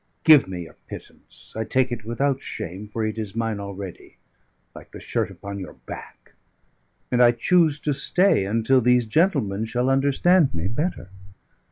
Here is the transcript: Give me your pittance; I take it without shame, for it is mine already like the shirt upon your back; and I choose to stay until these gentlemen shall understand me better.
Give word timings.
Give 0.23 0.47
me 0.47 0.63
your 0.63 0.77
pittance; 0.87 1.53
I 1.55 1.63
take 1.63 1.91
it 1.91 2.03
without 2.03 2.41
shame, 2.41 2.87
for 2.87 3.05
it 3.05 3.19
is 3.19 3.35
mine 3.35 3.59
already 3.59 4.17
like 4.73 4.89
the 4.91 4.99
shirt 4.99 5.29
upon 5.29 5.59
your 5.59 5.73
back; 5.73 6.31
and 7.11 7.21
I 7.21 7.31
choose 7.33 7.77
to 7.81 7.93
stay 7.93 8.45
until 8.45 8.81
these 8.81 9.05
gentlemen 9.05 9.65
shall 9.65 9.91
understand 9.91 10.55
me 10.55 10.67
better. 10.69 11.09